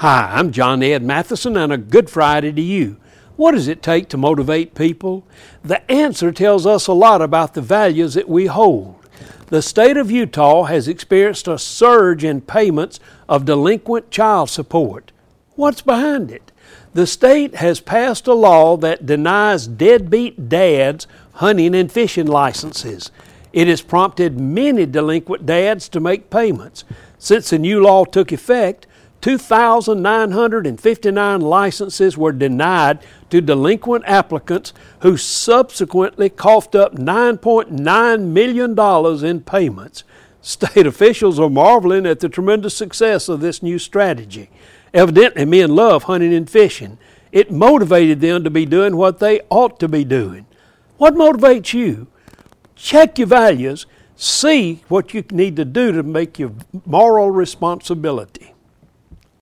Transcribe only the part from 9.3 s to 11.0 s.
The state of Utah has